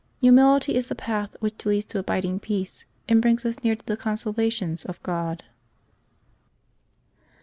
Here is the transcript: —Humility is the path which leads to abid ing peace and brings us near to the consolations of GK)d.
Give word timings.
—Humility 0.21 0.73
is 0.73 0.89
the 0.89 0.95
path 0.95 1.35
which 1.41 1.63
leads 1.63 1.85
to 1.85 2.01
abid 2.01 2.25
ing 2.25 2.39
peace 2.39 2.85
and 3.07 3.21
brings 3.21 3.45
us 3.45 3.63
near 3.63 3.75
to 3.75 3.85
the 3.85 3.95
consolations 3.95 4.83
of 4.83 4.99
GK)d. 5.03 5.41